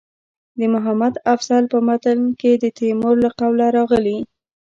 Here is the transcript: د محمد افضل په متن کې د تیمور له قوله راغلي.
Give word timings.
د 0.57 0.59
محمد 0.73 1.13
افضل 1.33 1.63
په 1.73 1.77
متن 1.87 2.19
کې 2.39 2.51
د 2.63 2.65
تیمور 2.77 3.15
له 3.23 3.29
قوله 3.39 3.65
راغلي. 3.77 4.17